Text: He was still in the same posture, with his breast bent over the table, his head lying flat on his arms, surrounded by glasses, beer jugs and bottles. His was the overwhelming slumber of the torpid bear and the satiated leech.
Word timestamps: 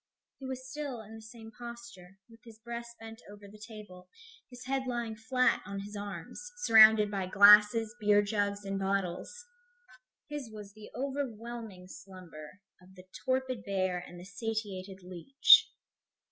He 0.39 0.47
was 0.47 0.67
still 0.67 0.99
in 1.03 1.13
the 1.13 1.21
same 1.21 1.51
posture, 1.51 2.17
with 2.27 2.39
his 2.43 2.57
breast 2.57 2.95
bent 2.99 3.21
over 3.29 3.47
the 3.47 3.59
table, 3.63 4.09
his 4.49 4.65
head 4.65 4.87
lying 4.87 5.15
flat 5.15 5.61
on 5.63 5.81
his 5.81 5.95
arms, 5.95 6.41
surrounded 6.65 7.11
by 7.11 7.27
glasses, 7.27 7.95
beer 7.99 8.23
jugs 8.23 8.65
and 8.65 8.79
bottles. 8.79 9.45
His 10.27 10.49
was 10.51 10.73
the 10.73 10.89
overwhelming 10.95 11.87
slumber 11.87 12.61
of 12.81 12.95
the 12.95 13.05
torpid 13.23 13.63
bear 13.63 13.99
and 13.99 14.19
the 14.19 14.25
satiated 14.25 15.03
leech. 15.03 15.71